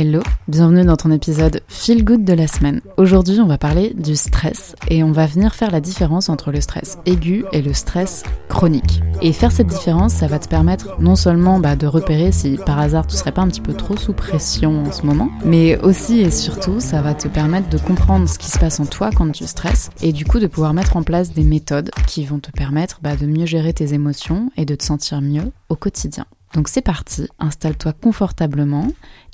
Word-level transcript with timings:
Hello, 0.00 0.20
bienvenue 0.46 0.84
dans 0.84 0.96
ton 0.96 1.10
épisode 1.10 1.60
Feel 1.66 2.04
Good 2.04 2.22
de 2.22 2.32
la 2.32 2.46
semaine. 2.46 2.82
Aujourd'hui, 2.98 3.40
on 3.40 3.48
va 3.48 3.58
parler 3.58 3.94
du 3.94 4.14
stress 4.14 4.76
et 4.88 5.02
on 5.02 5.10
va 5.10 5.26
venir 5.26 5.56
faire 5.56 5.72
la 5.72 5.80
différence 5.80 6.28
entre 6.28 6.52
le 6.52 6.60
stress 6.60 6.98
aigu 7.04 7.44
et 7.52 7.62
le 7.62 7.72
stress 7.72 8.22
chronique. 8.48 9.02
Et 9.22 9.32
faire 9.32 9.50
cette 9.50 9.66
différence, 9.66 10.12
ça 10.12 10.28
va 10.28 10.38
te 10.38 10.46
permettre 10.46 11.00
non 11.00 11.16
seulement 11.16 11.58
bah, 11.58 11.74
de 11.74 11.88
repérer 11.88 12.30
si 12.30 12.60
par 12.64 12.78
hasard 12.78 13.08
tu 13.08 13.16
serais 13.16 13.32
pas 13.32 13.42
un 13.42 13.48
petit 13.48 13.60
peu 13.60 13.74
trop 13.74 13.96
sous 13.96 14.12
pression 14.12 14.84
en 14.84 14.92
ce 14.92 15.04
moment, 15.04 15.30
mais 15.44 15.76
aussi 15.80 16.20
et 16.20 16.30
surtout, 16.30 16.78
ça 16.78 17.02
va 17.02 17.14
te 17.14 17.26
permettre 17.26 17.68
de 17.68 17.78
comprendre 17.78 18.28
ce 18.28 18.38
qui 18.38 18.52
se 18.52 18.58
passe 18.60 18.78
en 18.78 18.86
toi 18.86 19.10
quand 19.12 19.28
tu 19.32 19.48
stresses 19.48 19.90
et 20.00 20.12
du 20.12 20.24
coup 20.24 20.38
de 20.38 20.46
pouvoir 20.46 20.74
mettre 20.74 20.96
en 20.96 21.02
place 21.02 21.32
des 21.32 21.42
méthodes 21.42 21.90
qui 22.06 22.24
vont 22.24 22.38
te 22.38 22.52
permettre 22.52 23.00
bah, 23.02 23.16
de 23.16 23.26
mieux 23.26 23.46
gérer 23.46 23.72
tes 23.72 23.94
émotions 23.94 24.52
et 24.56 24.64
de 24.64 24.76
te 24.76 24.84
sentir 24.84 25.20
mieux 25.20 25.50
au 25.68 25.74
quotidien. 25.74 26.24
Donc 26.58 26.66
c'est 26.66 26.82
parti, 26.82 27.28
installe-toi 27.38 27.92
confortablement 27.92 28.88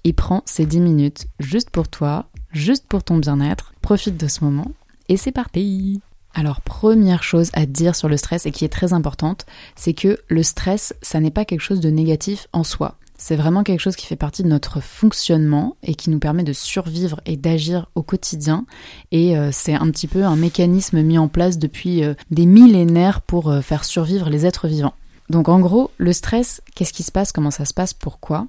et 0.04 0.12
prends 0.12 0.43
ces 0.45 0.66
10 0.66 0.80
minutes 0.80 1.27
juste 1.41 1.70
pour 1.70 1.88
toi, 1.88 2.29
juste 2.52 2.84
pour 2.87 3.02
ton 3.02 3.16
bien-être. 3.16 3.73
Profite 3.80 4.19
de 4.19 4.28
ce 4.28 4.45
moment 4.45 4.73
et 5.09 5.16
c'est 5.16 5.32
parti 5.32 6.02
alors 6.34 6.60
première 6.60 7.23
chose 7.23 7.48
à 7.55 7.65
dire 7.65 7.96
sur 7.96 8.10
le 8.10 8.18
stress 8.18 8.45
et 8.45 8.51
qui 8.51 8.66
est 8.66 8.68
très 8.68 8.92
importante, 8.92 9.46
c'est 9.74 9.95
que 9.95 10.18
le 10.29 10.42
stress, 10.42 10.92
ça 11.01 11.18
n'est 11.18 11.30
pas 11.30 11.46
quelque 11.46 11.62
chose 11.62 11.80
de 11.80 11.88
négatif 11.88 12.46
en 12.52 12.62
soi. 12.62 12.98
C'est 13.16 13.37
vraiment 13.37 13.62
quelque 13.62 13.80
chose 13.80 13.96
qui 13.96 14.04
fait 14.04 14.16
partie 14.16 14.43
de 14.43 14.48
notre 14.48 14.80
fonctionnement 14.80 15.79
et 15.82 15.95
qui 15.95 16.10
nous 16.10 16.18
permet 16.18 16.43
de 16.43 16.52
survivre 16.52 17.23
et 17.24 17.38
d'agir 17.38 17.87
au 17.95 18.02
quotidien. 18.02 18.66
Et 19.12 19.38
euh, 19.38 19.48
c'est 19.51 19.73
un 19.73 19.91
petit 19.91 20.09
peu 20.09 20.24
un 20.24 20.37
mécanisme 20.37 21.01
mis 21.01 21.16
en 21.16 21.29
place 21.29 21.56
depuis 21.56 22.04
euh, 22.04 22.12
des 22.30 22.45
millénaires 22.45 23.23
pour 23.23 23.51
euh, 23.51 23.62
faire 23.62 23.87
survivre 23.87 24.29
les 24.29 24.45
êtres 24.45 24.68
vivants. 24.68 24.95
Donc 25.30 25.48
en 25.48 25.60
gros, 25.60 25.91
le 25.98 26.12
stress, 26.12 26.62
qu'est-ce 26.74 26.92
qui 26.92 27.02
se 27.02 27.12
passe, 27.12 27.32
comment 27.32 27.51
ça 27.51 27.65
se 27.65 27.74
passe, 27.74 27.95
pourquoi? 27.95 28.46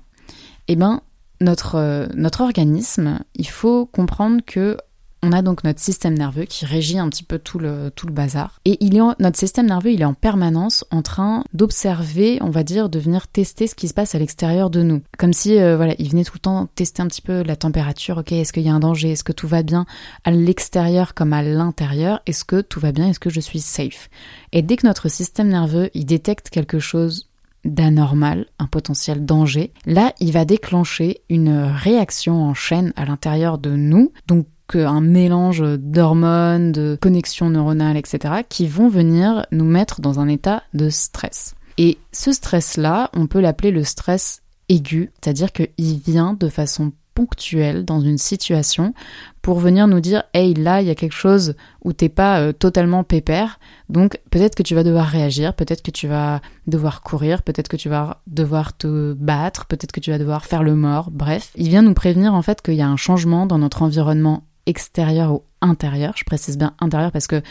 Eh 0.67 0.75
bien, 0.75 1.01
notre, 1.41 1.75
euh, 1.75 2.07
notre 2.15 2.41
organisme, 2.41 3.19
il 3.35 3.47
faut 3.47 3.85
comprendre 3.85 4.41
que 4.45 4.77
on 5.25 5.31
a 5.31 5.41
donc 5.41 5.63
notre 5.63 5.79
système 5.79 6.13
nerveux 6.13 6.45
qui 6.45 6.65
régit 6.65 6.99
un 6.99 7.09
petit 7.09 7.23
peu 7.23 7.39
tout 7.39 7.57
le, 7.57 7.91
bazar. 8.09 8.59
Et 8.65 8.77
il 8.79 8.95
est 8.95 9.01
notre 9.19 9.37
système 9.37 9.65
nerveux, 9.65 9.91
il 9.91 10.01
est 10.01 10.05
en 10.05 10.13
permanence 10.13 10.85
en 10.91 11.01
train 11.01 11.43
d'observer, 11.53 12.37
on 12.41 12.51
va 12.51 12.63
dire, 12.63 12.89
de 12.89 12.99
venir 12.99 13.27
tester 13.27 13.67
ce 13.67 13.75
qui 13.75 13.87
se 13.87 13.93
passe 13.93 14.13
à 14.13 14.19
l'extérieur 14.19 14.69
de 14.69 14.83
nous. 14.83 15.01
Comme 15.17 15.33
si, 15.33 15.59
euh, 15.59 15.75
voilà, 15.75 15.95
il 15.97 16.09
venait 16.09 16.23
tout 16.23 16.35
le 16.35 16.39
temps 16.39 16.67
tester 16.75 17.01
un 17.01 17.07
petit 17.07 17.23
peu 17.23 17.41
la 17.41 17.55
température. 17.55 18.19
Ok, 18.19 18.31
est-ce 18.31 18.53
qu'il 18.53 18.63
y 18.63 18.69
a 18.69 18.73
un 18.73 18.79
danger? 18.79 19.11
Est-ce 19.11 19.23
que 19.23 19.31
tout 19.31 19.47
va 19.47 19.63
bien 19.63 19.85
à 20.23 20.31
l'extérieur 20.31 21.13
comme 21.15 21.33
à 21.33 21.41
l'intérieur? 21.41 22.21
Est-ce 22.27 22.45
que 22.45 22.61
tout 22.61 22.79
va 22.79 22.91
bien? 22.91 23.09
Est-ce 23.09 23.19
que 23.19 23.31
je 23.31 23.39
suis 23.39 23.59
safe? 23.59 24.09
Et 24.51 24.61
dès 24.61 24.77
que 24.77 24.85
notre 24.85 25.09
système 25.09 25.49
nerveux, 25.49 25.89
il 25.95 26.05
détecte 26.05 26.49
quelque 26.49 26.79
chose 26.79 27.27
d'anormal, 27.65 28.45
un 28.59 28.67
potentiel 28.67 29.25
danger, 29.25 29.73
là, 29.87 30.13
il 30.19 30.31
va 30.31 30.45
déclencher 30.45 31.21
une 31.29 31.49
réaction 31.49 32.43
en 32.43 32.53
chaîne 32.53 32.93
à 32.95 33.05
l'intérieur 33.05 33.57
de 33.57 33.71
nous, 33.71 34.13
donc 34.27 34.45
un 34.73 35.01
mélange 35.01 35.63
d'hormones, 35.77 36.71
de 36.71 36.97
connexions 36.99 37.49
neuronales, 37.49 37.97
etc., 37.97 38.41
qui 38.49 38.67
vont 38.67 38.89
venir 38.89 39.45
nous 39.51 39.65
mettre 39.65 40.01
dans 40.01 40.19
un 40.19 40.27
état 40.27 40.63
de 40.73 40.89
stress. 40.89 41.55
Et 41.77 41.97
ce 42.11 42.31
stress-là, 42.31 43.09
on 43.13 43.27
peut 43.27 43.41
l'appeler 43.41 43.71
le 43.71 43.83
stress 43.83 44.41
aigu, 44.69 45.11
c'est-à-dire 45.21 45.51
qu'il 45.51 45.99
vient 45.99 46.33
de 46.33 46.49
façon 46.49 46.91
ponctuelle 47.15 47.85
dans 47.85 48.01
une 48.01 48.17
situation 48.17 48.93
pour 49.41 49.59
venir 49.59 49.87
nous 49.87 50.01
dire 50.01 50.23
hey 50.33 50.53
là 50.53 50.81
il 50.81 50.87
y 50.87 50.91
a 50.91 50.95
quelque 50.95 51.13
chose 51.13 51.55
où 51.83 51.93
t'es 51.93 52.09
pas 52.09 52.41
euh, 52.41 52.51
totalement 52.51 53.05
pépère 53.05 53.57
donc 53.87 54.19
peut-être 54.31 54.53
que 54.53 54.63
tu 54.63 54.75
vas 54.75 54.83
devoir 54.83 55.07
réagir 55.07 55.53
peut-être 55.53 55.81
que 55.81 55.91
tu 55.91 56.09
vas 56.09 56.41
devoir 56.67 57.01
courir 57.01 57.41
peut-être 57.41 57.69
que 57.69 57.77
tu 57.77 57.87
vas 57.87 58.21
devoir 58.27 58.75
te 58.75 59.13
battre 59.13 59.65
peut-être 59.65 59.93
que 59.93 60.01
tu 60.01 60.11
vas 60.11 60.17
devoir 60.17 60.45
faire 60.45 60.61
le 60.61 60.75
mort 60.75 61.09
bref 61.09 61.51
il 61.55 61.69
vient 61.69 61.83
nous 61.83 61.93
prévenir 61.93 62.33
en 62.33 62.41
fait 62.41 62.61
qu'il 62.61 62.75
y 62.75 62.81
a 62.81 62.87
un 62.89 62.97
changement 62.97 63.45
dans 63.45 63.59
notre 63.59 63.81
environnement 63.81 64.43
extérieur 64.65 65.33
ou 65.33 65.43
intérieur. 65.61 66.13
Je 66.15 66.23
précise 66.23 66.57
bien 66.57 66.73
intérieur 66.79 67.11
parce 67.11 67.27
que 67.27 67.41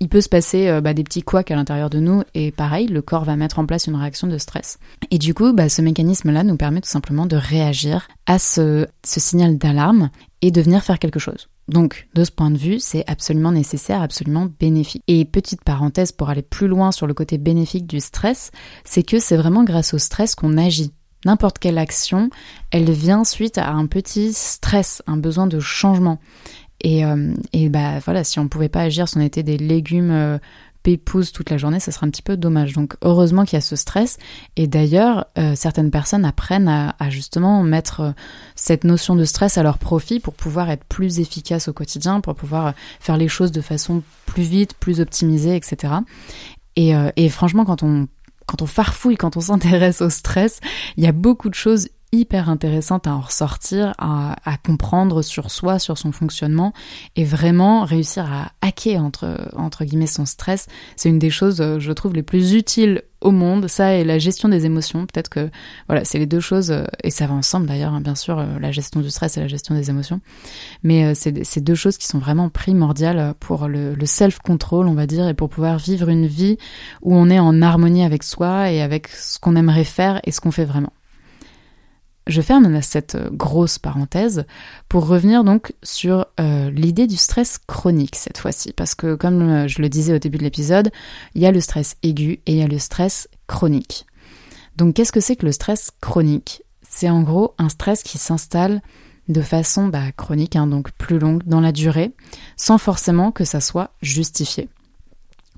il 0.00 0.08
peut 0.08 0.20
se 0.20 0.28
passer 0.28 0.68
euh, 0.68 0.80
bah, 0.80 0.94
des 0.94 1.02
petits 1.02 1.22
couacs 1.22 1.50
à 1.50 1.56
l'intérieur 1.56 1.90
de 1.90 1.98
nous 1.98 2.22
et 2.34 2.52
pareil, 2.52 2.86
le 2.86 3.02
corps 3.02 3.24
va 3.24 3.36
mettre 3.36 3.58
en 3.58 3.66
place 3.66 3.86
une 3.86 3.96
réaction 3.96 4.28
de 4.28 4.38
stress. 4.38 4.78
Et 5.10 5.18
du 5.18 5.34
coup, 5.34 5.52
bah, 5.52 5.68
ce 5.68 5.82
mécanisme-là 5.82 6.44
nous 6.44 6.56
permet 6.56 6.80
tout 6.80 6.88
simplement 6.88 7.26
de 7.26 7.36
réagir 7.36 8.06
à 8.26 8.38
ce, 8.38 8.86
ce 9.04 9.20
signal 9.20 9.58
d'alarme 9.58 10.10
et 10.40 10.50
de 10.50 10.60
venir 10.60 10.84
faire 10.84 11.00
quelque 11.00 11.18
chose. 11.18 11.48
Donc, 11.68 12.08
de 12.14 12.24
ce 12.24 12.30
point 12.30 12.50
de 12.50 12.56
vue, 12.56 12.78
c'est 12.78 13.04
absolument 13.06 13.52
nécessaire, 13.52 14.00
absolument 14.00 14.48
bénéfique. 14.58 15.02
Et 15.06 15.24
petite 15.24 15.62
parenthèse 15.62 16.12
pour 16.12 16.30
aller 16.30 16.42
plus 16.42 16.66
loin 16.66 16.92
sur 16.92 17.06
le 17.06 17.12
côté 17.12 17.36
bénéfique 17.36 17.86
du 17.86 18.00
stress, 18.00 18.52
c'est 18.84 19.02
que 19.02 19.18
c'est 19.18 19.36
vraiment 19.36 19.64
grâce 19.64 19.92
au 19.92 19.98
stress 19.98 20.34
qu'on 20.34 20.56
agit. 20.56 20.92
N'importe 21.24 21.58
quelle 21.58 21.78
action, 21.78 22.30
elle 22.70 22.90
vient 22.90 23.24
suite 23.24 23.58
à 23.58 23.70
un 23.70 23.86
petit 23.86 24.32
stress, 24.32 25.02
un 25.06 25.16
besoin 25.16 25.46
de 25.46 25.60
changement. 25.60 26.18
Et, 26.80 27.04
euh, 27.04 27.34
et 27.52 27.68
bah 27.68 27.98
voilà, 28.04 28.22
si 28.22 28.38
on 28.38 28.48
pouvait 28.48 28.68
pas 28.68 28.82
agir, 28.82 29.08
si 29.08 29.16
on 29.16 29.20
était 29.20 29.42
des 29.42 29.58
légumes 29.58 30.12
euh, 30.12 30.38
toute 31.34 31.50
la 31.50 31.58
journée, 31.58 31.80
ça 31.80 31.92
serait 31.92 32.06
un 32.06 32.10
petit 32.10 32.22
peu 32.22 32.36
dommage. 32.36 32.72
Donc 32.72 32.96
heureusement 33.02 33.44
qu'il 33.44 33.56
y 33.56 33.58
a 33.58 33.60
ce 33.60 33.76
stress. 33.76 34.18
Et 34.56 34.66
d'ailleurs, 34.66 35.26
euh, 35.38 35.54
certaines 35.54 35.90
personnes 35.90 36.24
apprennent 36.24 36.68
à, 36.68 37.10
justement 37.10 37.62
mettre 37.62 38.00
euh, 38.00 38.10
cette 38.54 38.84
notion 38.84 39.14
de 39.14 39.24
stress 39.24 39.58
à 39.58 39.62
leur 39.62 39.78
profit 39.78 40.20
pour 40.20 40.34
pouvoir 40.34 40.70
être 40.70 40.84
plus 40.84 41.20
efficaces 41.20 41.68
au 41.68 41.72
quotidien, 41.72 42.20
pour 42.20 42.34
pouvoir 42.34 42.74
faire 43.00 43.16
les 43.16 43.28
choses 43.28 43.52
de 43.52 43.60
façon 43.60 44.02
plus 44.26 44.42
vite, 44.42 44.74
plus 44.74 45.00
optimisée, 45.00 45.56
etc. 45.56 45.94
Et, 46.76 46.92
et 47.16 47.28
franchement, 47.28 47.64
quand 47.64 47.82
on 47.82 48.06
quand 48.48 48.62
on 48.62 48.66
farfouille, 48.66 49.16
quand 49.16 49.36
on 49.36 49.40
s'intéresse 49.40 50.00
au 50.00 50.10
stress, 50.10 50.60
il 50.96 51.04
y 51.04 51.06
a 51.06 51.12
beaucoup 51.12 51.50
de 51.50 51.54
choses 51.54 51.90
hyper 52.12 52.48
intéressante 52.48 53.06
à 53.06 53.14
en 53.14 53.20
ressortir, 53.20 53.94
à, 53.98 54.34
comprendre 54.64 55.22
sur 55.22 55.50
soi, 55.50 55.78
sur 55.78 55.98
son 55.98 56.12
fonctionnement 56.12 56.72
et 57.16 57.24
vraiment 57.24 57.84
réussir 57.84 58.30
à 58.32 58.52
hacker 58.62 59.02
entre, 59.02 59.50
entre 59.56 59.84
guillemets 59.84 60.06
son 60.06 60.26
stress. 60.26 60.66
C'est 60.96 61.08
une 61.08 61.18
des 61.18 61.30
choses, 61.30 61.60
euh, 61.60 61.78
je 61.78 61.92
trouve, 61.92 62.14
les 62.14 62.22
plus 62.22 62.54
utiles 62.54 63.02
au 63.20 63.30
monde, 63.30 63.66
ça 63.68 63.94
et 63.94 64.04
la 64.04 64.18
gestion 64.18 64.48
des 64.48 64.64
émotions. 64.64 65.06
Peut-être 65.06 65.28
que 65.28 65.50
voilà, 65.88 66.04
c'est 66.04 66.18
les 66.18 66.26
deux 66.26 66.40
choses, 66.40 66.70
euh, 66.70 66.84
et 67.02 67.10
ça 67.10 67.26
va 67.26 67.34
ensemble 67.34 67.66
d'ailleurs, 67.66 67.92
hein, 67.92 68.00
bien 68.00 68.14
sûr, 68.14 68.38
euh, 68.38 68.58
la 68.58 68.70
gestion 68.72 69.00
du 69.00 69.10
stress 69.10 69.36
et 69.36 69.40
la 69.40 69.48
gestion 69.48 69.74
des 69.74 69.90
émotions. 69.90 70.20
Mais 70.82 71.14
c'est 71.14 71.44
ces 71.44 71.60
deux 71.60 71.74
choses 71.74 71.98
qui 71.98 72.06
sont 72.06 72.18
vraiment 72.18 72.48
primordiales 72.48 73.34
pour 73.40 73.68
le, 73.68 73.94
le 73.94 74.06
self-control, 74.06 74.88
on 74.88 74.94
va 74.94 75.06
dire, 75.06 75.28
et 75.28 75.34
pour 75.34 75.48
pouvoir 75.48 75.78
vivre 75.78 76.08
une 76.08 76.26
vie 76.26 76.58
où 77.02 77.14
on 77.14 77.28
est 77.28 77.38
en 77.38 77.60
harmonie 77.60 78.04
avec 78.04 78.22
soi 78.22 78.70
et 78.70 78.80
avec 78.80 79.08
ce 79.08 79.38
qu'on 79.38 79.56
aimerait 79.56 79.84
faire 79.84 80.20
et 80.24 80.32
ce 80.32 80.40
qu'on 80.40 80.52
fait 80.52 80.64
vraiment. 80.64 80.92
Je 82.28 82.42
ferme 82.42 82.82
cette 82.82 83.14
euh, 83.14 83.30
grosse 83.32 83.78
parenthèse 83.78 84.44
pour 84.90 85.06
revenir 85.06 85.44
donc 85.44 85.72
sur 85.82 86.26
euh, 86.38 86.70
l'idée 86.70 87.06
du 87.06 87.16
stress 87.16 87.58
chronique 87.66 88.16
cette 88.16 88.36
fois-ci, 88.36 88.74
parce 88.74 88.94
que 88.94 89.14
comme 89.14 89.40
euh, 89.40 89.68
je 89.68 89.80
le 89.80 89.88
disais 89.88 90.14
au 90.14 90.18
début 90.18 90.36
de 90.36 90.44
l'épisode, 90.44 90.90
il 91.34 91.40
y 91.40 91.46
a 91.46 91.52
le 91.52 91.60
stress 91.60 91.96
aigu 92.02 92.40
et 92.44 92.52
il 92.52 92.56
y 92.56 92.62
a 92.62 92.68
le 92.68 92.78
stress 92.78 93.28
chronique. 93.46 94.04
Donc 94.76 94.94
qu'est-ce 94.94 95.10
que 95.10 95.20
c'est 95.20 95.36
que 95.36 95.46
le 95.46 95.52
stress 95.52 95.90
chronique? 96.02 96.62
C'est 96.88 97.08
en 97.08 97.22
gros 97.22 97.54
un 97.56 97.70
stress 97.70 98.02
qui 98.02 98.18
s'installe 98.18 98.82
de 99.28 99.40
façon 99.40 99.88
bah, 99.88 100.12
chronique, 100.12 100.54
hein, 100.54 100.66
donc 100.66 100.92
plus 100.92 101.18
longue 101.18 101.42
dans 101.46 101.60
la 101.60 101.72
durée, 101.72 102.12
sans 102.56 102.76
forcément 102.76 103.32
que 103.32 103.44
ça 103.44 103.60
soit 103.60 103.90
justifié. 104.02 104.68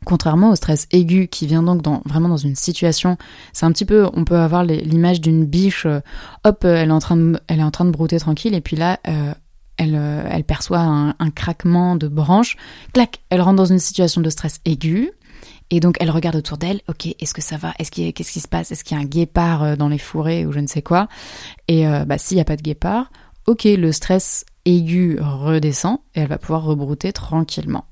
Contrairement 0.05 0.51
au 0.51 0.57
stress 0.57 0.87
aigu 0.93 1.29
qui 1.29 1.47
vient 1.47 1.63
donc 1.63 1.83
dans, 1.83 2.01
vraiment 2.07 2.29
dans 2.29 2.39
une 2.39 2.55
situation, 2.55 3.19
c'est 3.53 3.67
un 3.67 3.73
petit 3.73 3.85
peu, 3.85 4.09
on 4.15 4.25
peut 4.25 4.39
avoir 4.39 4.65
l'image 4.65 5.21
d'une 5.21 5.45
biche, 5.45 5.85
euh, 5.85 6.01
hop, 6.45 6.65
euh, 6.65 6.77
elle 6.77 6.89
est 6.89 6.93
en 6.93 7.01
train 7.01 7.17
de, 7.17 7.39
elle 7.49 7.61
est 7.61 7.65
en 7.65 7.71
train 7.71 7.85
de 7.85 7.91
brouter 7.91 8.19
tranquille 8.19 8.55
et 8.55 8.63
puis 8.63 8.77
là, 8.77 8.99
euh, 9.09 9.35
elle, 9.77 9.95
elle 9.95 10.45
perçoit 10.45 10.81
un, 10.81 11.11
un, 11.19 11.31
craquement 11.31 11.97
de 11.97 12.09
branche, 12.09 12.57
clac, 12.93 13.21
elle 13.31 13.41
rentre 13.41 13.57
dans 13.57 13.67
une 13.67 13.79
situation 13.79 14.21
de 14.21 14.29
stress 14.31 14.61
aigu. 14.65 15.11
Et 15.73 15.79
donc 15.79 15.97
elle 16.01 16.11
regarde 16.11 16.35
autour 16.35 16.59
d'elle, 16.59 16.81
ok, 16.89 17.15
est-ce 17.21 17.33
que 17.33 17.41
ça 17.41 17.57
va? 17.57 17.73
Est-ce 17.79 17.93
qu'il 17.93 18.13
qu'est-ce 18.13 18.33
qui 18.33 18.41
se 18.41 18.49
passe? 18.49 18.73
Est-ce 18.73 18.83
qu'il 18.83 18.97
y 18.97 19.01
a 19.01 19.03
un 19.03 19.07
guépard 19.07 19.77
dans 19.77 19.89
les 19.89 19.99
fourrés 19.99 20.45
ou 20.45 20.51
je 20.51 20.59
ne 20.59 20.67
sais 20.67 20.83
quoi? 20.83 21.07
Et 21.69 21.87
bah 22.07 22.19
s'il 22.19 22.35
n'y 22.35 22.41
a 22.41 22.45
pas 22.45 22.57
de 22.57 22.63
guépard, 22.63 23.13
ok, 23.47 23.65
le 23.65 23.93
stress 23.93 24.45
aigu 24.65 25.19
redescend 25.21 25.99
et 26.15 26.21
elle 26.21 26.29
va 26.29 26.39
pouvoir 26.39 26.65
rebrouter 26.65 27.13
tranquillement. 27.13 27.85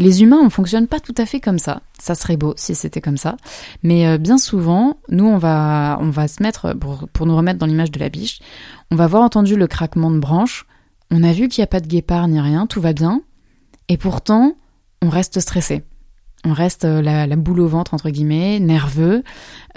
Les 0.00 0.22
humains, 0.22 0.40
on 0.42 0.48
fonctionne 0.48 0.86
pas 0.86 0.98
tout 0.98 1.14
à 1.18 1.26
fait 1.26 1.40
comme 1.40 1.58
ça. 1.58 1.82
Ça 1.98 2.14
serait 2.14 2.38
beau 2.38 2.54
si 2.56 2.74
c'était 2.74 3.02
comme 3.02 3.18
ça. 3.18 3.36
Mais 3.82 4.06
euh, 4.06 4.16
bien 4.16 4.38
souvent, 4.38 4.96
nous, 5.10 5.26
on 5.26 5.36
va, 5.36 5.98
on 6.00 6.08
va 6.08 6.26
se 6.26 6.42
mettre, 6.42 6.72
pour, 6.72 7.26
nous 7.26 7.36
remettre 7.36 7.58
dans 7.58 7.66
l'image 7.66 7.90
de 7.90 8.00
la 8.00 8.08
biche, 8.08 8.40
on 8.90 8.96
va 8.96 9.04
avoir 9.04 9.22
entendu 9.22 9.56
le 9.56 9.66
craquement 9.66 10.10
de 10.10 10.18
branches, 10.18 10.64
on 11.10 11.22
a 11.22 11.32
vu 11.32 11.48
qu'il 11.48 11.60
n'y 11.60 11.64
a 11.64 11.66
pas 11.66 11.80
de 11.80 11.86
guépard 11.86 12.28
ni 12.28 12.40
rien, 12.40 12.66
tout 12.66 12.80
va 12.80 12.94
bien, 12.94 13.20
et 13.88 13.98
pourtant, 13.98 14.54
on 15.02 15.10
reste 15.10 15.38
stressé. 15.38 15.82
On 16.46 16.54
reste 16.54 16.86
euh, 16.86 17.02
la, 17.02 17.36
boule 17.36 17.60
au 17.60 17.68
ventre, 17.68 17.92
entre 17.92 18.08
guillemets, 18.08 18.58
nerveux, 18.58 19.22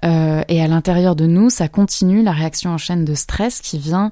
euh, 0.05 0.41
et 0.47 0.63
à 0.63 0.67
l'intérieur 0.69 1.17
de 1.17 1.25
nous, 1.25 1.49
ça 1.49 1.67
continue 1.67 2.23
la 2.23 2.31
réaction 2.31 2.71
en 2.71 2.77
chaîne 2.77 3.03
de 3.03 3.13
stress 3.13 3.59
qui 3.59 3.77
vient 3.77 4.09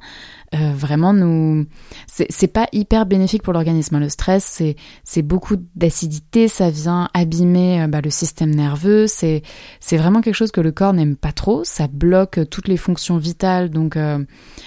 euh, 0.53 0.73
vraiment 0.75 1.13
nous 1.13 1.65
c'est 2.07 2.47
pas 2.47 2.67
hyper 2.73 3.05
bénéfique 3.05 3.41
pour 3.41 3.53
l'organisme. 3.53 3.99
Le 3.99 4.09
stress 4.09 4.61
c'est 5.03 5.21
beaucoup 5.21 5.55
d'acidité, 5.75 6.49
ça 6.49 6.69
vient 6.69 7.09
abîmer 7.13 7.83
euh, 7.83 7.87
bah, 7.87 8.01
le 8.01 8.09
système 8.09 8.53
nerveux. 8.53 9.07
C'est 9.07 9.43
vraiment 9.93 10.21
quelque 10.21 10.35
chose 10.35 10.51
que 10.51 10.59
le 10.59 10.73
corps 10.73 10.91
n'aime 10.91 11.15
pas 11.15 11.31
trop. 11.31 11.63
Ça 11.63 11.87
bloque 11.87 12.41
toutes 12.49 12.67
les 12.67 12.75
fonctions 12.75 13.17
vitales, 13.17 13.69
donc 13.69 13.95
euh, 13.95 14.19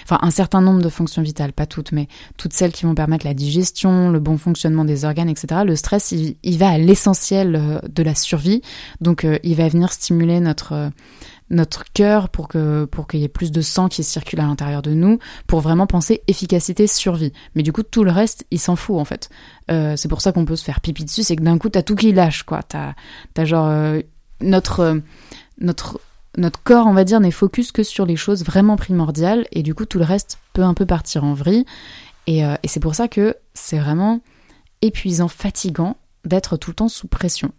enfin 0.03 0.17
un 0.21 0.31
certain 0.31 0.61
nombre 0.61 0.81
de 0.81 0.89
fonctions 0.89 1.21
vitales, 1.21 1.53
pas 1.53 1.67
toutes, 1.67 1.91
mais 1.91 2.07
toutes 2.37 2.53
celles 2.53 2.71
qui 2.71 2.85
vont 2.85 2.95
permettre 2.95 3.25
la 3.25 3.35
digestion, 3.35 4.09
le 4.09 4.19
bon 4.19 4.37
fonctionnement 4.37 4.85
des 4.85 5.05
organes, 5.05 5.29
etc. 5.29 5.61
Le 5.65 5.75
stress 5.75 6.11
il, 6.11 6.35
il 6.41 6.57
va 6.57 6.69
à 6.69 6.77
l'essentiel 6.79 7.81
de 7.87 8.03
la 8.03 8.15
survie, 8.15 8.61
donc 9.01 9.25
il 9.43 9.55
va 9.55 9.67
venir 9.67 9.93
stimuler 9.93 10.39
notre 10.39 10.91
notre 11.49 11.83
cœur 11.93 12.29
pour 12.29 12.47
que 12.47 12.85
pour 12.85 13.07
qu'il 13.07 13.19
y 13.19 13.23
ait 13.23 13.29
plus 13.29 13.51
de 13.51 13.61
sang 13.61 13.87
qui 13.87 14.03
circule 14.03 14.39
à 14.39 14.45
l'intérieur 14.45 14.81
de 14.81 14.93
nous, 14.93 15.19
pour 15.47 15.61
vraiment 15.61 15.87
penser 15.87 16.23
efficacité 16.27 16.87
survie. 16.87 17.33
Mais 17.55 17.63
du 17.63 17.71
coup 17.71 17.83
tout 17.83 18.03
le 18.03 18.11
reste 18.11 18.45
il 18.51 18.59
s'en 18.59 18.75
fout 18.75 18.97
en 18.97 19.05
fait. 19.05 19.29
Euh, 19.71 19.95
c'est 19.95 20.07
pour 20.07 20.21
ça 20.21 20.31
qu'on 20.31 20.45
peut 20.45 20.55
se 20.55 20.63
faire 20.63 20.81
pipi 20.81 21.05
dessus, 21.05 21.23
c'est 21.23 21.35
que 21.35 21.43
d'un 21.43 21.57
coup 21.57 21.69
t'as 21.69 21.83
tout 21.83 21.95
qui 21.95 22.11
lâche 22.11 22.43
quoi. 22.43 22.63
T'as 22.63 22.93
as 23.37 23.45
genre 23.45 23.67
euh, 23.67 24.01
notre 24.41 24.79
euh, 24.79 24.99
notre 25.59 26.01
notre 26.37 26.61
corps 26.63 26.87
on 26.87 26.93
va 26.93 27.03
dire 27.03 27.19
n'est 27.19 27.31
focus 27.31 27.71
que 27.71 27.83
sur 27.83 28.05
les 28.05 28.15
choses 28.15 28.43
vraiment 28.43 28.75
primordiales 28.75 29.45
et 29.51 29.63
du 29.63 29.75
coup 29.75 29.85
tout 29.85 29.99
le 29.99 30.05
reste 30.05 30.39
peut 30.53 30.63
un 30.63 30.73
peu 30.73 30.85
partir 30.85 31.23
en 31.23 31.33
vrille. 31.33 31.65
Et, 32.27 32.39
et 32.39 32.67
c'est 32.67 32.79
pour 32.79 32.95
ça 32.95 33.07
que 33.07 33.35
c'est 33.53 33.77
vraiment 33.77 34.19
épuisant, 34.81 35.27
fatigant 35.27 35.95
d'être 36.25 36.57
tout 36.57 36.71
le 36.71 36.75
temps 36.75 36.89
sous 36.89 37.07
pression. 37.07 37.51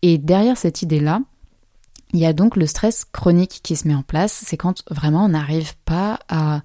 Et 0.00 0.16
derrière 0.16 0.56
cette 0.56 0.80
idée 0.80 1.00
là 1.00 1.20
il 2.12 2.20
y 2.20 2.26
a 2.26 2.32
donc 2.32 2.56
le 2.56 2.66
stress 2.66 3.04
chronique 3.04 3.60
qui 3.62 3.76
se 3.76 3.86
met 3.86 3.94
en 3.94 4.02
place, 4.02 4.44
c'est 4.46 4.56
quand 4.56 4.82
vraiment 4.90 5.24
on 5.24 5.28
n'arrive 5.28 5.74
pas 5.84 6.20
à, 6.28 6.60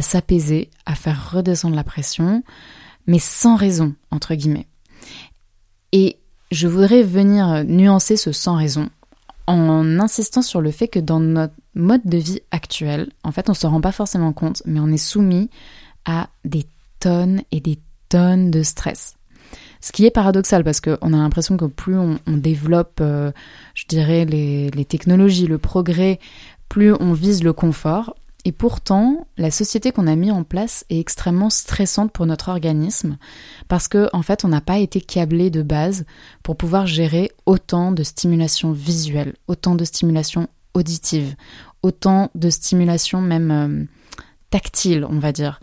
s'apaiser, 0.00 0.70
à 0.86 0.94
faire 0.94 1.32
redescendre 1.32 1.74
la 1.74 1.84
pression, 1.84 2.42
mais 3.06 3.18
sans 3.18 3.56
raison, 3.56 3.94
entre 4.10 4.34
guillemets. 4.34 4.68
Et 5.92 6.18
je 6.52 6.68
voudrais 6.68 7.02
venir 7.02 7.64
nuancer 7.64 8.16
ce 8.16 8.32
sans 8.32 8.56
raison 8.56 8.88
en 9.46 9.98
insistant 9.98 10.42
sur 10.42 10.60
le 10.60 10.70
fait 10.70 10.86
que 10.86 11.00
dans 11.00 11.18
notre 11.18 11.54
mode 11.74 12.04
de 12.04 12.18
vie 12.18 12.40
actuel, 12.52 13.10
en 13.24 13.32
fait 13.32 13.48
on 13.48 13.52
ne 13.52 13.56
se 13.56 13.66
rend 13.66 13.80
pas 13.80 13.90
forcément 13.90 14.32
compte, 14.32 14.62
mais 14.64 14.78
on 14.78 14.88
est 14.88 14.96
soumis 14.96 15.50
à 16.04 16.28
des 16.44 16.66
tonnes 17.00 17.42
et 17.50 17.60
des 17.60 17.80
tonnes 18.08 18.52
de 18.52 18.62
stress. 18.62 19.16
Ce 19.80 19.92
qui 19.92 20.04
est 20.04 20.10
paradoxal 20.10 20.64
parce 20.64 20.80
qu'on 20.80 21.12
a 21.12 21.16
l'impression 21.16 21.56
que 21.56 21.64
plus 21.64 21.96
on, 21.96 22.18
développe, 22.26 22.98
euh, 23.00 23.32
je 23.74 23.84
dirais, 23.88 24.24
les, 24.24 24.84
technologies, 24.84 25.46
le 25.46 25.58
progrès, 25.58 26.18
plus 26.68 26.92
on 27.00 27.12
vise 27.12 27.42
le 27.42 27.52
confort. 27.52 28.14
Et 28.46 28.52
pourtant, 28.52 29.26
la 29.36 29.50
société 29.50 29.92
qu'on 29.92 30.06
a 30.06 30.16
mis 30.16 30.30
en 30.30 30.44
place 30.44 30.86
est 30.88 30.98
extrêmement 30.98 31.50
stressante 31.50 32.10
pour 32.10 32.24
notre 32.24 32.48
organisme 32.48 33.18
parce 33.68 33.86
que 33.86 34.08
en 34.14 34.22
fait, 34.22 34.46
on 34.46 34.48
n'a 34.48 34.62
pas 34.62 34.78
été 34.78 35.02
câblé 35.02 35.50
de 35.50 35.62
base 35.62 36.06
pour 36.42 36.56
pouvoir 36.56 36.86
gérer 36.86 37.32
autant 37.44 37.92
de 37.92 38.02
stimulation 38.02 38.72
visuelle, 38.72 39.34
autant 39.46 39.74
de 39.74 39.84
stimulation 39.84 40.48
auditive, 40.72 41.34
autant 41.82 42.30
de 42.34 42.48
stimulation 42.48 43.20
même 43.20 43.50
euh, 43.50 43.84
tactile, 44.50 45.04
on 45.08 45.18
va 45.18 45.32
dire. 45.32 45.60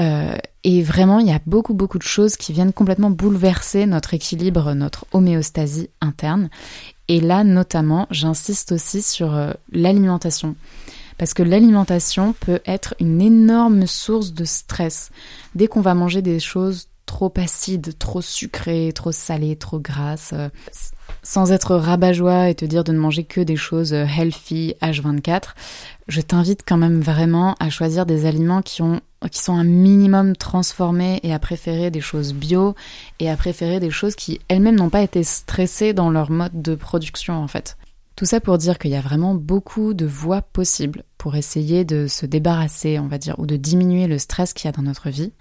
Euh, 0.00 0.36
et 0.64 0.82
vraiment, 0.82 1.18
il 1.18 1.26
y 1.26 1.32
a 1.32 1.40
beaucoup, 1.46 1.74
beaucoup 1.74 1.98
de 1.98 2.04
choses 2.04 2.36
qui 2.36 2.52
viennent 2.52 2.72
complètement 2.72 3.10
bouleverser 3.10 3.86
notre 3.86 4.14
équilibre, 4.14 4.74
notre 4.74 5.06
homéostasie 5.12 5.90
interne. 6.00 6.50
Et 7.08 7.20
là, 7.20 7.44
notamment, 7.44 8.06
j'insiste 8.10 8.72
aussi 8.72 9.02
sur 9.02 9.34
euh, 9.34 9.52
l'alimentation. 9.72 10.56
Parce 11.16 11.34
que 11.34 11.42
l'alimentation 11.42 12.34
peut 12.38 12.60
être 12.64 12.94
une 13.00 13.20
énorme 13.20 13.86
source 13.86 14.32
de 14.32 14.44
stress. 14.44 15.10
Dès 15.54 15.66
qu'on 15.66 15.80
va 15.80 15.94
manger 15.94 16.22
des 16.22 16.38
choses 16.38 16.86
trop 17.06 17.32
acides, 17.36 17.98
trop 17.98 18.20
sucrées, 18.20 18.92
trop 18.94 19.10
salées, 19.10 19.56
trop 19.56 19.80
grasses, 19.80 20.32
euh, 20.34 20.48
sans 21.22 21.50
être 21.50 21.74
rabat-joie 21.74 22.50
et 22.50 22.54
te 22.54 22.66
dire 22.66 22.84
de 22.84 22.92
ne 22.92 22.98
manger 22.98 23.24
que 23.24 23.40
des 23.40 23.56
choses 23.56 23.92
healthy 23.92 24.74
H24, 24.82 25.54
je 26.06 26.20
t'invite 26.20 26.62
quand 26.68 26.76
même 26.76 27.00
vraiment 27.00 27.56
à 27.58 27.70
choisir 27.70 28.06
des 28.06 28.26
aliments 28.26 28.62
qui 28.62 28.82
ont 28.82 29.00
qui 29.30 29.40
sont 29.40 29.54
un 29.54 29.64
minimum 29.64 30.36
transformés 30.36 31.20
et 31.22 31.34
à 31.34 31.38
préférer 31.38 31.90
des 31.90 32.00
choses 32.00 32.32
bio 32.32 32.74
et 33.18 33.28
à 33.28 33.36
préférer 33.36 33.80
des 33.80 33.90
choses 33.90 34.14
qui 34.14 34.40
elles-mêmes 34.48 34.76
n'ont 34.76 34.90
pas 34.90 35.02
été 35.02 35.24
stressées 35.24 35.92
dans 35.92 36.10
leur 36.10 36.30
mode 36.30 36.62
de 36.62 36.74
production 36.74 37.34
en 37.34 37.48
fait. 37.48 37.76
Tout 38.14 38.24
ça 38.24 38.40
pour 38.40 38.58
dire 38.58 38.78
qu'il 38.78 38.90
y 38.90 38.96
a 38.96 39.00
vraiment 39.00 39.34
beaucoup 39.34 39.94
de 39.94 40.04
voies 40.04 40.42
possibles 40.42 41.04
pour 41.18 41.36
essayer 41.36 41.84
de 41.84 42.08
se 42.08 42.26
débarrasser, 42.26 42.98
on 42.98 43.06
va 43.06 43.16
dire, 43.16 43.38
ou 43.38 43.46
de 43.46 43.56
diminuer 43.56 44.08
le 44.08 44.18
stress 44.18 44.52
qu'il 44.52 44.66
y 44.66 44.68
a 44.68 44.72
dans 44.72 44.82
notre 44.82 45.08
vie. 45.08 45.32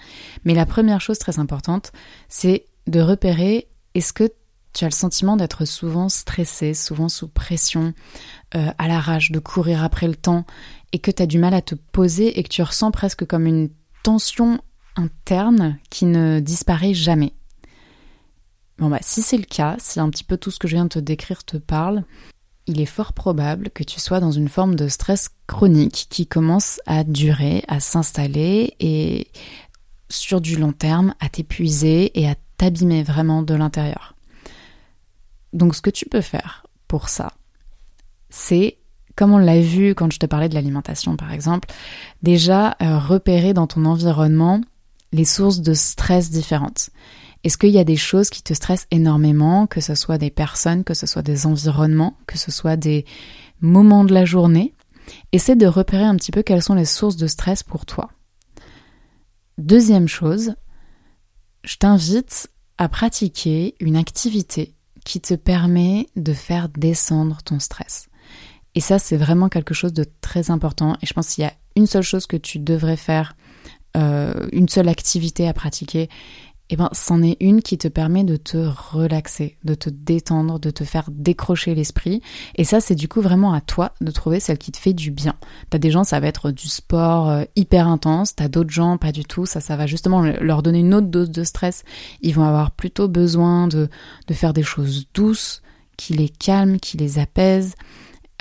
Mais 0.45 0.53
la 0.53 0.67
première 0.67 1.01
chose 1.01 1.17
très 1.17 1.39
importante, 1.39 1.91
c'est 2.29 2.65
de 2.85 3.01
repérer 3.01 3.67
est-ce 3.95 4.13
que 4.13 4.31
tu 4.73 4.85
as 4.85 4.89
le 4.89 4.93
sentiment 4.93 5.37
d'être 5.37 5.65
souvent 5.65 6.07
stressé, 6.07 6.75
souvent 6.75 7.09
sous 7.09 7.27
pression, 7.27 7.95
euh, 8.53 8.69
à 8.77 8.87
la 8.87 8.99
rage, 8.99 9.31
de 9.31 9.39
courir 9.39 9.83
après 9.83 10.07
le 10.07 10.15
temps, 10.15 10.45
et 10.93 10.99
que 10.99 11.11
tu 11.11 11.21
as 11.23 11.27
du 11.27 11.37
mal 11.37 11.53
à 11.53 11.61
te 11.61 11.75
poser 11.75 12.39
et 12.39 12.43
que 12.43 12.49
tu 12.49 12.61
ressens 12.61 12.91
presque 12.91 13.25
comme 13.25 13.45
une 13.45 13.69
tension 14.03 14.59
interne 14.95 15.77
qui 15.89 16.05
ne 16.05 16.39
disparaît 16.39 16.93
jamais. 16.93 17.33
Bon 18.79 18.89
bah 18.89 18.99
si 19.01 19.21
c'est 19.21 19.37
le 19.37 19.43
cas, 19.43 19.75
si 19.79 19.99
un 19.99 20.09
petit 20.09 20.23
peu 20.23 20.37
tout 20.37 20.51
ce 20.51 20.59
que 20.59 20.67
je 20.67 20.75
viens 20.75 20.85
de 20.85 20.89
te 20.89 20.99
décrire 20.99 21.43
te 21.43 21.57
parle, 21.57 22.03
il 22.67 22.81
est 22.81 22.85
fort 22.85 23.13
probable 23.13 23.69
que 23.69 23.83
tu 23.83 23.99
sois 23.99 24.19
dans 24.19 24.31
une 24.31 24.49
forme 24.49 24.75
de 24.75 24.87
stress 24.87 25.29
chronique 25.47 26.07
qui 26.09 26.27
commence 26.27 26.79
à 26.85 27.03
durer, 27.03 27.63
à 27.67 27.79
s'installer 27.79 28.75
et 28.79 29.31
sur 30.09 30.41
du 30.41 30.57
long 30.57 30.73
terme 30.73 31.13
à 31.19 31.29
t'épuiser 31.29 32.17
et 32.19 32.29
à 32.29 32.35
t'abîmer 32.57 33.03
vraiment 33.03 33.41
de 33.41 33.53
l'intérieur. 33.53 34.15
Donc 35.53 35.75
ce 35.75 35.81
que 35.81 35.89
tu 35.89 36.05
peux 36.05 36.21
faire 36.21 36.65
pour 36.87 37.09
ça, 37.09 37.33
c'est 38.29 38.77
comme 39.17 39.33
on 39.33 39.37
l'a 39.37 39.59
vu 39.59 39.95
quand 39.95 40.11
je 40.11 40.19
te 40.19 40.25
parlais 40.25 40.47
de 40.47 40.53
l'alimentation 40.53 41.17
par 41.17 41.33
exemple, 41.33 41.67
déjà 42.23 42.77
euh, 42.81 42.97
repérer 42.97 43.53
dans 43.53 43.67
ton 43.67 43.83
environnement 43.83 44.61
les 45.11 45.25
sources 45.25 45.59
de 45.59 45.73
stress 45.73 46.29
différentes. 46.29 46.89
Est-ce 47.43 47.57
qu'il 47.57 47.69
y 47.69 47.79
a 47.79 47.83
des 47.83 47.97
choses 47.97 48.29
qui 48.29 48.43
te 48.43 48.53
stressent 48.53 48.87
énormément, 48.91 49.67
que 49.67 49.81
ce 49.81 49.95
soit 49.95 50.17
des 50.17 50.29
personnes, 50.29 50.83
que 50.83 50.93
ce 50.93 51.07
soit 51.07 51.21
des 51.21 51.45
environnements, 51.45 52.17
que 52.27 52.37
ce 52.37 52.51
soit 52.51 52.77
des 52.77 53.05
moments 53.61 54.03
de 54.03 54.13
la 54.13 54.25
journée? 54.25 54.73
Essaie 55.31 55.55
de 55.55 55.67
repérer 55.67 56.03
un 56.03 56.15
petit 56.15 56.31
peu 56.31 56.43
quelles 56.43 56.63
sont 56.63 56.75
les 56.75 56.85
sources 56.85 57.15
de 57.15 57.27
stress 57.27 57.63
pour 57.63 57.85
toi. 57.85 58.09
Deuxième 59.57 60.07
chose, 60.07 60.55
je 61.63 61.77
t'invite 61.77 62.49
à 62.77 62.89
pratiquer 62.89 63.75
une 63.79 63.95
activité 63.95 64.75
qui 65.05 65.21
te 65.21 65.33
permet 65.33 66.07
de 66.15 66.33
faire 66.33 66.69
descendre 66.69 67.41
ton 67.43 67.59
stress. 67.59 68.06
Et 68.77 68.79
ça, 68.79 68.99
c'est 68.99 69.17
vraiment 69.17 69.49
quelque 69.49 69.73
chose 69.73 69.91
de 69.91 70.05
très 70.21 70.51
important. 70.51 70.97
Et 71.01 71.07
je 71.07 71.13
pense 71.13 71.33
qu'il 71.33 71.43
y 71.43 71.47
a 71.47 71.53
une 71.75 71.87
seule 71.87 72.03
chose 72.03 72.27
que 72.27 72.37
tu 72.37 72.59
devrais 72.59 72.95
faire, 72.95 73.35
euh, 73.97 74.47
une 74.51 74.69
seule 74.69 74.87
activité 74.87 75.47
à 75.47 75.53
pratiquer, 75.53 76.01
et 76.01 76.09
eh 76.73 76.75
ben, 76.75 76.89
c'en 76.91 77.23
est 77.23 77.37
une 77.39 77.63
qui 77.63 77.79
te 77.79 77.87
permet 77.87 78.23
de 78.23 78.35
te 78.35 78.57
relaxer, 78.57 79.57
de 79.63 79.73
te 79.73 79.89
détendre, 79.89 80.59
de 80.59 80.69
te 80.69 80.83
faire 80.83 81.09
décrocher 81.09 81.73
l'esprit. 81.73 82.21
Et 82.53 82.65
ça, 82.65 82.79
c'est 82.79 82.93
du 82.93 83.07
coup 83.07 83.21
vraiment 83.21 83.51
à 83.51 83.61
toi 83.61 83.93
de 83.99 84.11
trouver 84.11 84.39
celle 84.39 84.59
qui 84.59 84.71
te 84.71 84.77
fait 84.77 84.93
du 84.93 85.09
bien. 85.09 85.33
T'as 85.71 85.79
des 85.79 85.89
gens, 85.89 86.03
ça 86.03 86.19
va 86.19 86.27
être 86.27 86.51
du 86.51 86.67
sport 86.67 87.31
euh, 87.31 87.45
hyper 87.55 87.87
intense. 87.87 88.35
T'as 88.35 88.47
d'autres 88.47 88.69
gens, 88.69 88.99
pas 88.99 89.11
du 89.11 89.25
tout. 89.25 89.47
Ça, 89.47 89.59
ça 89.59 89.75
va 89.75 89.87
justement 89.87 90.21
leur 90.21 90.61
donner 90.61 90.81
une 90.81 90.93
autre 90.93 91.07
dose 91.07 91.31
de 91.31 91.43
stress. 91.43 91.83
Ils 92.21 92.35
vont 92.35 92.43
avoir 92.43 92.69
plutôt 92.69 93.07
besoin 93.07 93.67
de, 93.67 93.89
de 94.27 94.33
faire 94.35 94.53
des 94.53 94.61
choses 94.61 95.07
douces, 95.15 95.63
qui 95.97 96.13
les 96.13 96.29
calment, 96.29 96.79
qui 96.79 96.97
les 96.97 97.17
apaisent. 97.17 97.73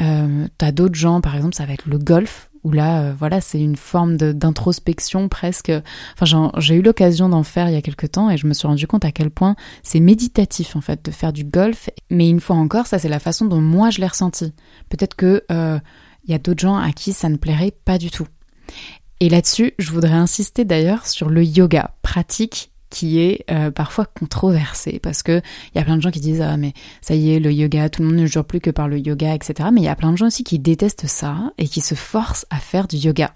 Euh, 0.01 0.47
t'as 0.59 0.73
d'autres 0.73 0.95
gens, 0.95 1.21
par 1.21 1.35
exemple, 1.37 1.55
ça 1.55 1.65
va 1.65 1.73
être 1.73 1.87
le 1.87 1.99
golf, 1.99 2.51
où 2.65 2.73
là, 2.73 3.01
euh, 3.01 3.15
voilà, 3.17 3.41
c'est 3.41 3.61
une 3.61 3.77
forme 3.77 4.17
d'introspection 4.17 5.29
presque. 5.29 5.73
Enfin, 6.21 6.51
j'ai 6.59 6.75
eu 6.75 6.83
l'occasion 6.83 7.29
d'en 7.29 7.43
faire 7.43 7.69
il 7.69 7.75
y 7.75 7.77
a 7.77 7.83
quelques 7.83 8.11
temps 8.11 8.29
et 8.29 8.37
je 8.37 8.47
me 8.47 8.55
suis 8.55 8.67
rendu 8.67 8.87
compte 8.87 9.05
à 9.05 9.13
quel 9.13 9.31
point 9.31 9.57
c'est 9.83 10.01
méditatif 10.01 10.77
en 10.77 10.81
fait 10.81 11.05
de 11.05 11.11
faire 11.11 11.33
du 11.33 11.45
golf. 11.45 11.89
Mais 12.11 12.29
une 12.29 12.41
fois 12.41 12.57
encore, 12.57 12.87
ça 12.87 12.99
c'est 12.99 13.09
la 13.09 13.21
façon 13.21 13.47
dont 13.47 13.61
moi 13.61 13.91
je 13.91 14.01
l'ai 14.01 14.07
ressenti. 14.07 14.53
Peut-être 14.89 15.15
que 15.15 15.45
euh, 15.53 15.79
il 16.25 16.33
y 16.33 16.35
a 16.35 16.39
d'autres 16.39 16.61
gens 16.61 16.77
à 16.77 16.91
qui 16.91 17.13
ça 17.13 17.29
ne 17.29 17.37
plairait 17.37 17.75
pas 17.85 17.99
du 17.99 18.11
tout. 18.11 18.27
Et 19.21 19.29
là-dessus, 19.29 19.73
je 19.79 19.93
voudrais 19.93 20.13
insister 20.13 20.65
d'ailleurs 20.65 21.07
sur 21.07 21.31
le 21.31 21.43
yoga, 21.45 21.95
pratique 22.03 22.73
qui 22.91 23.21
est 23.21 23.45
euh, 23.51 23.71
parfois 23.71 24.07
controversé 24.07 25.01
parce 25.03 25.23
que 25.23 25.41
il 25.75 25.79
y 25.79 25.81
a 25.81 25.85
plein 25.85 25.97
de 25.97 26.03
gens 26.03 26.11
qui 26.11 26.21
disent 26.21 26.41
ah 26.41 26.57
mais 26.57 26.73
ça 27.01 27.15
y 27.15 27.33
est 27.33 27.41
le 27.41 27.53
yoga 27.53 27.89
tout 27.89 28.03
le 28.03 28.09
monde 28.09 28.19
ne 28.19 28.27
jure 28.27 28.45
plus 28.45 28.61
que 28.61 28.71
par 28.71 28.89
le 28.89 28.99
yoga 28.99 29.35
etc 29.35 29.69
mais 29.73 29.81
il 29.81 29.85
y 29.85 29.89
a 29.89 29.97
plein 29.97 30.13
de 30.13 30.17
gens 30.17 30.27
aussi 30.27 30.45
qui 30.45 30.59
détestent 30.59 31.07
ça 31.07 31.53
et 31.59 31.67
qui 31.69 31.81
se 31.81 31.95
forcent 31.95 32.47
à 32.51 32.57
faire 32.57 32.87
du 32.87 32.97
yoga. 32.97 33.35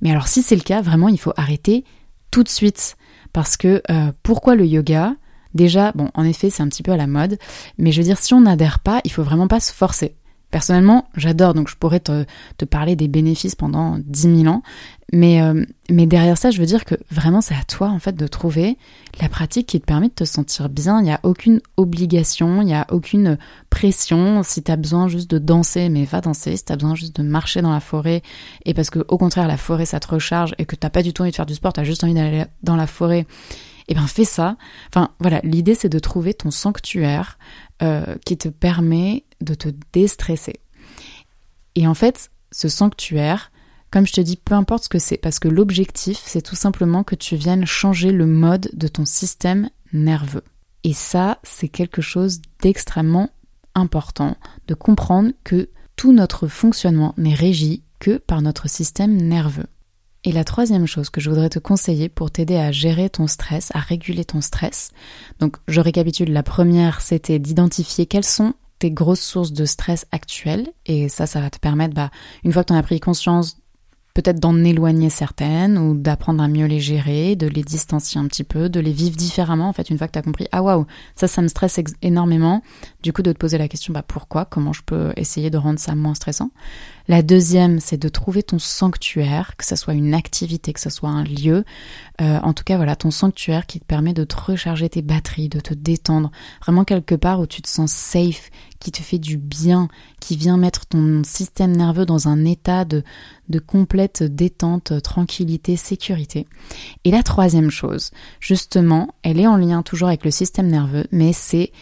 Mais 0.00 0.10
alors 0.10 0.28
si 0.28 0.42
c'est 0.42 0.56
le 0.56 0.62
cas 0.62 0.80
vraiment 0.80 1.08
il 1.08 1.18
faut 1.18 1.34
arrêter 1.36 1.84
tout 2.30 2.42
de 2.42 2.48
suite 2.48 2.96
parce 3.32 3.56
que 3.56 3.82
euh, 3.90 4.12
pourquoi 4.22 4.54
le 4.54 4.66
yoga? 4.66 5.14
Déjà 5.52 5.92
bon 5.92 6.10
en 6.14 6.24
effet 6.24 6.48
c'est 6.48 6.62
un 6.62 6.68
petit 6.68 6.82
peu 6.82 6.92
à 6.92 6.96
la 6.96 7.06
mode 7.06 7.38
mais 7.76 7.92
je 7.92 7.98
veux 7.98 8.04
dire 8.04 8.18
si 8.18 8.34
on 8.34 8.40
n'adhère 8.42 8.78
pas 8.78 9.00
il 9.04 9.12
faut 9.12 9.24
vraiment 9.24 9.48
pas 9.48 9.60
se 9.60 9.72
forcer 9.72 10.14
Personnellement, 10.50 11.06
j'adore, 11.16 11.54
donc 11.54 11.68
je 11.68 11.76
pourrais 11.76 12.00
te, 12.00 12.24
parler 12.64 12.96
des 12.96 13.06
bénéfices 13.06 13.54
pendant 13.54 13.98
10 13.98 14.42
000 14.42 14.46
ans, 14.46 14.62
mais, 15.12 15.40
euh, 15.42 15.64
mais 15.88 16.06
derrière 16.06 16.36
ça, 16.36 16.50
je 16.50 16.58
veux 16.58 16.66
dire 16.66 16.84
que 16.84 16.96
vraiment 17.10 17.40
c'est 17.40 17.54
à 17.54 17.62
toi 17.62 17.88
en 17.88 18.00
fait 18.00 18.16
de 18.16 18.26
trouver 18.26 18.76
la 19.20 19.28
pratique 19.28 19.68
qui 19.68 19.80
te 19.80 19.86
permet 19.86 20.08
de 20.08 20.14
te 20.14 20.24
sentir 20.24 20.68
bien. 20.68 21.00
Il 21.00 21.04
n'y 21.04 21.12
a 21.12 21.20
aucune 21.22 21.60
obligation, 21.76 22.62
il 22.62 22.66
n'y 22.66 22.74
a 22.74 22.86
aucune 22.90 23.38
pression. 23.70 24.42
Si 24.42 24.62
tu 24.62 24.72
as 24.72 24.76
besoin 24.76 25.06
juste 25.06 25.30
de 25.30 25.38
danser, 25.38 25.88
mais 25.88 26.04
va 26.04 26.20
danser. 26.20 26.56
Si 26.56 26.64
tu 26.64 26.72
as 26.72 26.76
besoin 26.76 26.96
juste 26.96 27.16
de 27.16 27.22
marcher 27.22 27.62
dans 27.62 27.72
la 27.72 27.80
forêt, 27.80 28.22
et 28.66 28.74
parce 28.74 28.90
que 28.90 29.00
au 29.06 29.18
contraire 29.18 29.46
la 29.46 29.56
forêt 29.56 29.86
ça 29.86 30.00
te 30.00 30.08
recharge 30.08 30.54
et 30.58 30.64
que 30.64 30.74
t'as 30.74 30.90
pas 30.90 31.02
du 31.02 31.12
tout 31.12 31.22
envie 31.22 31.30
de 31.30 31.36
faire 31.36 31.46
du 31.46 31.54
sport, 31.54 31.72
tu 31.72 31.80
as 31.80 31.84
juste 31.84 32.02
envie 32.02 32.14
d'aller 32.14 32.44
dans 32.64 32.76
la 32.76 32.88
forêt, 32.88 33.20
et 33.20 33.26
eh 33.88 33.94
ben 33.94 34.06
fais 34.08 34.24
ça. 34.24 34.56
Enfin 34.88 35.10
voilà, 35.20 35.40
l'idée 35.44 35.76
c'est 35.76 35.88
de 35.88 35.98
trouver 36.00 36.34
ton 36.34 36.50
sanctuaire 36.50 37.38
euh, 37.82 38.16
qui 38.24 38.36
te 38.36 38.48
permet 38.48 39.24
de 39.40 39.54
te 39.54 39.68
déstresser. 39.92 40.60
Et 41.74 41.86
en 41.86 41.94
fait, 41.94 42.30
ce 42.52 42.68
sanctuaire, 42.68 43.52
comme 43.90 44.06
je 44.06 44.12
te 44.12 44.20
dis, 44.20 44.36
peu 44.36 44.54
importe 44.54 44.84
ce 44.84 44.88
que 44.88 44.98
c'est, 44.98 45.16
parce 45.16 45.38
que 45.38 45.48
l'objectif, 45.48 46.20
c'est 46.24 46.42
tout 46.42 46.56
simplement 46.56 47.04
que 47.04 47.14
tu 47.14 47.36
viennes 47.36 47.66
changer 47.66 48.12
le 48.12 48.26
mode 48.26 48.70
de 48.72 48.88
ton 48.88 49.04
système 49.04 49.70
nerveux. 49.92 50.44
Et 50.84 50.92
ça, 50.92 51.38
c'est 51.42 51.68
quelque 51.68 52.02
chose 52.02 52.40
d'extrêmement 52.62 53.30
important, 53.74 54.36
de 54.66 54.74
comprendre 54.74 55.32
que 55.44 55.68
tout 55.96 56.12
notre 56.12 56.48
fonctionnement 56.48 57.14
n'est 57.18 57.34
régi 57.34 57.82
que 57.98 58.16
par 58.16 58.42
notre 58.42 58.68
système 58.68 59.16
nerveux. 59.16 59.66
Et 60.24 60.32
la 60.32 60.44
troisième 60.44 60.86
chose 60.86 61.08
que 61.08 61.20
je 61.20 61.30
voudrais 61.30 61.48
te 61.48 61.58
conseiller 61.58 62.08
pour 62.08 62.30
t'aider 62.30 62.56
à 62.56 62.72
gérer 62.72 63.08
ton 63.08 63.26
stress, 63.26 63.70
à 63.74 63.80
réguler 63.80 64.24
ton 64.24 64.40
stress, 64.40 64.90
donc 65.38 65.56
je 65.66 65.80
récapitule, 65.80 66.32
la 66.32 66.42
première 66.42 67.00
c'était 67.00 67.38
d'identifier 67.38 68.04
quelles 68.06 68.24
sont 68.24 68.54
tes 68.80 68.90
grosses 68.90 69.20
sources 69.20 69.52
de 69.52 69.64
stress 69.64 70.06
actuelles, 70.10 70.72
et 70.86 71.08
ça, 71.08 71.26
ça 71.26 71.40
va 71.40 71.50
te 71.50 71.58
permettre, 71.58 71.94
bah, 71.94 72.10
une 72.42 72.52
fois 72.52 72.64
que 72.64 72.68
tu 72.68 72.72
en 72.72 72.76
as 72.76 72.82
pris 72.82 72.98
conscience, 72.98 73.58
peut-être 74.14 74.40
d'en 74.40 74.56
éloigner 74.64 75.10
certaines 75.10 75.78
ou 75.78 75.94
d'apprendre 75.94 76.42
à 76.42 76.48
mieux 76.48 76.66
les 76.66 76.80
gérer, 76.80 77.36
de 77.36 77.46
les 77.46 77.62
distancier 77.62 78.20
un 78.20 78.26
petit 78.26 78.42
peu, 78.42 78.68
de 78.68 78.80
les 78.80 78.92
vivre 78.92 79.16
différemment. 79.16 79.68
En 79.68 79.72
fait, 79.72 79.90
une 79.90 79.98
fois 79.98 80.08
que 80.08 80.12
tu 80.12 80.18
as 80.18 80.22
compris, 80.22 80.48
ah 80.50 80.62
waouh, 80.62 80.86
ça, 81.14 81.28
ça 81.28 81.42
me 81.42 81.48
stresse 81.48 81.78
énormément, 82.02 82.62
du 83.02 83.12
coup, 83.12 83.22
de 83.22 83.32
te 83.32 83.38
poser 83.38 83.58
la 83.58 83.68
question, 83.68 83.92
bah 83.92 84.02
pourquoi 84.02 84.46
Comment 84.46 84.72
je 84.72 84.82
peux 84.82 85.12
essayer 85.16 85.50
de 85.50 85.58
rendre 85.58 85.78
ça 85.78 85.94
moins 85.94 86.14
stressant? 86.14 86.50
La 87.10 87.22
deuxième, 87.22 87.80
c'est 87.80 87.96
de 87.96 88.08
trouver 88.08 88.44
ton 88.44 88.60
sanctuaire, 88.60 89.56
que 89.56 89.64
ce 89.64 89.74
soit 89.74 89.94
une 89.94 90.14
activité, 90.14 90.72
que 90.72 90.78
ce 90.78 90.90
soit 90.90 91.08
un 91.08 91.24
lieu. 91.24 91.64
Euh, 92.20 92.38
en 92.44 92.52
tout 92.52 92.62
cas, 92.62 92.76
voilà, 92.76 92.94
ton 92.94 93.10
sanctuaire 93.10 93.66
qui 93.66 93.80
te 93.80 93.84
permet 93.84 94.12
de 94.12 94.22
te 94.22 94.36
recharger 94.36 94.88
tes 94.88 95.02
batteries, 95.02 95.48
de 95.48 95.58
te 95.58 95.74
détendre. 95.74 96.30
Vraiment 96.62 96.84
quelque 96.84 97.16
part 97.16 97.40
où 97.40 97.48
tu 97.48 97.62
te 97.62 97.68
sens 97.68 97.90
safe, 97.90 98.52
qui 98.78 98.92
te 98.92 99.02
fait 99.02 99.18
du 99.18 99.38
bien, 99.38 99.88
qui 100.20 100.36
vient 100.36 100.56
mettre 100.56 100.86
ton 100.86 101.22
système 101.24 101.76
nerveux 101.76 102.06
dans 102.06 102.28
un 102.28 102.44
état 102.44 102.84
de, 102.84 103.02
de 103.48 103.58
complète 103.58 104.22
détente, 104.22 105.02
tranquillité, 105.02 105.74
sécurité. 105.74 106.46
Et 107.02 107.10
la 107.10 107.24
troisième 107.24 107.72
chose, 107.72 108.12
justement, 108.38 109.16
elle 109.24 109.40
est 109.40 109.48
en 109.48 109.56
lien 109.56 109.82
toujours 109.82 110.06
avec 110.06 110.24
le 110.24 110.30
système 110.30 110.68
nerveux, 110.68 111.06
mais 111.10 111.32
c'est 111.32 111.72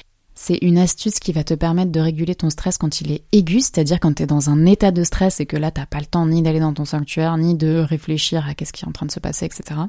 c'est 0.40 0.58
une 0.62 0.78
astuce 0.78 1.18
qui 1.18 1.32
va 1.32 1.42
te 1.42 1.52
permettre 1.52 1.90
de 1.90 1.98
réguler 1.98 2.36
ton 2.36 2.48
stress 2.48 2.78
quand 2.78 3.00
il 3.00 3.10
est 3.10 3.24
aigu, 3.32 3.58
c'est-à-dire 3.58 3.98
quand 3.98 4.14
tu 4.14 4.22
es 4.22 4.26
dans 4.26 4.50
un 4.50 4.66
état 4.66 4.92
de 4.92 5.02
stress 5.02 5.40
et 5.40 5.46
que 5.46 5.56
là 5.56 5.72
t'as 5.72 5.84
pas 5.84 5.98
le 5.98 6.06
temps 6.06 6.26
ni 6.26 6.42
d'aller 6.42 6.60
dans 6.60 6.72
ton 6.72 6.84
sanctuaire, 6.84 7.36
ni 7.36 7.56
de 7.56 7.78
réfléchir 7.80 8.46
à 8.46 8.54
qu'est-ce 8.54 8.72
qui 8.72 8.84
est 8.84 8.88
en 8.88 8.92
train 8.92 9.06
de 9.06 9.10
se 9.10 9.18
passer, 9.18 9.46
etc. 9.46 9.80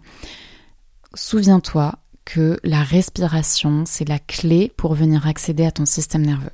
Souviens-toi 1.13 2.00
que 2.25 2.60
la 2.63 2.82
respiration, 2.82 3.84
c'est 3.86 4.10
la 4.10 4.18
clé 4.18 4.74
pour 4.75 4.96
venir 4.96 5.27
accéder 5.27 5.65
à 5.65 5.72
ton 5.72 5.86
système 5.86 6.25
nerveux. 6.25 6.50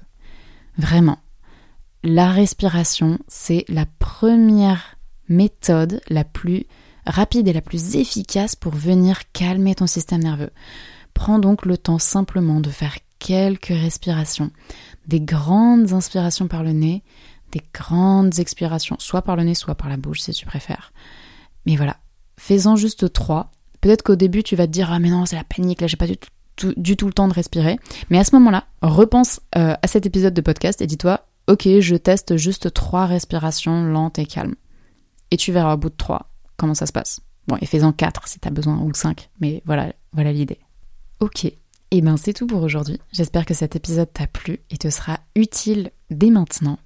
Vraiment. 0.78 1.20
La 2.04 2.32
respiration, 2.32 3.18
c'est 3.30 3.64
la 3.70 3.86
première 4.00 4.98
méthode 5.30 6.02
la 6.10 6.26
plus 6.26 6.66
rapide 7.08 7.48
et 7.48 7.54
la 7.54 7.62
plus 7.62 7.96
efficace 7.96 8.58
pour 8.58 8.76
venir 8.76 9.32
calmer 9.32 9.74
ton 9.74 9.88
système 9.88 10.22
nerveux. 10.22 10.52
Prends 11.14 11.40
donc 11.40 11.66
le 11.66 11.78
temps 11.78 11.98
simplement 11.98 12.60
de 12.60 12.70
faire 12.70 12.98
quelques 13.20 13.68
respirations, 13.68 14.52
des 15.08 15.22
grandes 15.22 15.94
inspirations 15.94 16.48
par 16.48 16.64
le 16.64 16.72
nez, 16.72 17.04
des 17.52 17.62
grandes 17.74 18.40
expirations, 18.40 18.98
soit 19.00 19.22
par 19.22 19.36
le 19.36 19.44
nez, 19.44 19.56
soit 19.56 19.76
par 19.76 19.90
la 19.90 19.98
bouche 19.98 20.22
si 20.22 20.32
tu 20.32 20.46
préfères. 20.46 20.92
Mais 21.66 21.76
voilà, 21.76 21.98
fais-en 22.38 22.76
juste 22.76 23.12
trois. 23.14 23.52
Peut-être 23.82 24.04
qu'au 24.04 24.16
début 24.16 24.44
tu 24.44 24.56
vas 24.56 24.68
te 24.68 24.72
dire 24.72 24.92
ah 24.92 25.00
mais 25.00 25.10
non 25.10 25.26
c'est 25.26 25.36
la 25.36 25.44
panique 25.44 25.82
là 25.82 25.88
j'ai 25.88 25.98
pas 25.98 26.08
du 26.08 26.18
tout, 26.56 26.74
du 26.76 26.98
tout 26.98 27.08
le 27.08 27.14
temps 27.14 27.28
de 27.28 27.34
respirer. 27.34 27.80
Mais 28.10 28.18
à 28.18 28.24
ce 28.24 28.36
moment-là, 28.36 28.66
repense 28.82 29.42
euh, 29.56 29.76
à 29.82 29.88
cet 29.88 30.06
épisode 30.06 30.34
de 30.34 30.42
podcast 30.42 30.82
et 30.82 30.88
dis-toi 30.88 31.26
ok 31.48 31.68
je 31.80 31.96
teste 31.96 32.38
juste 32.38 32.74
trois 32.74 33.06
respirations 33.06 33.84
lentes 33.86 34.20
et 34.20 34.26
calmes. 34.26 34.56
Et 35.32 35.38
tu 35.38 35.52
verras 35.52 35.76
au 35.76 35.78
bout 35.78 35.90
de 35.90 35.96
trois 35.96 36.32
comment 36.58 36.74
ça 36.74 36.86
se 36.86 36.94
passe. 36.94 37.20
Bon 37.48 37.58
et 37.62 37.66
fais-en 37.66 37.92
quatre 37.92 38.28
si 38.28 38.40
tu 38.40 38.48
as 38.48 38.52
besoin 38.52 38.80
ou 38.80 38.94
cinq. 38.94 39.30
Mais 39.40 39.62
voilà 39.66 39.94
voilà 40.14 40.32
l'idée. 40.32 40.60
Ok, 41.20 41.52
et 41.92 41.98
eh 41.98 42.02
ben 42.02 42.18
c'est 42.18 42.34
tout 42.34 42.48
pour 42.48 42.64
aujourd'hui. 42.64 43.00
J'espère 43.12 43.46
que 43.46 43.54
cet 43.54 43.76
épisode 43.76 44.12
t'a 44.12 44.28
plu 44.28 44.60
et 44.70 44.78
te 44.78 44.90
sera 44.90 45.20
utile 45.36 45.92
dès 46.10 46.30
maintenant. 46.30 46.80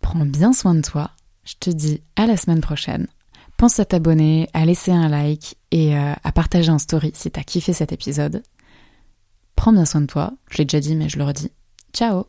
Prends 0.00 0.24
bien 0.24 0.52
soin 0.52 0.74
de 0.74 0.80
toi. 0.80 1.10
Je 1.44 1.54
te 1.58 1.70
dis 1.70 2.02
à 2.14 2.26
la 2.26 2.36
semaine 2.36 2.60
prochaine. 2.60 3.08
Pense 3.56 3.80
à 3.80 3.84
t'abonner, 3.84 4.48
à 4.52 4.64
laisser 4.64 4.92
un 4.92 5.08
like 5.08 5.56
et 5.70 5.96
euh, 5.96 6.12
à 6.22 6.32
partager 6.32 6.70
un 6.70 6.78
story 6.78 7.10
si 7.14 7.30
t'as 7.30 7.42
kiffé 7.42 7.72
cet 7.72 7.92
épisode. 7.92 8.42
Prends 9.56 9.72
bien 9.72 9.84
soin 9.84 10.02
de 10.02 10.06
toi. 10.06 10.32
Je 10.50 10.58
l'ai 10.58 10.64
déjà 10.64 10.80
dit 10.80 10.94
mais 10.94 11.08
je 11.08 11.18
le 11.18 11.24
redis. 11.24 11.50
Ciao 11.92 12.26